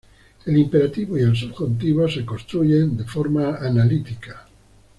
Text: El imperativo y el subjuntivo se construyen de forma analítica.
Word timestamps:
El 0.47 0.57
imperativo 0.57 1.15
y 1.15 1.21
el 1.21 1.35
subjuntivo 1.37 2.09
se 2.09 2.25
construyen 2.25 2.97
de 2.97 3.03
forma 3.03 3.57
analítica. 3.57 4.47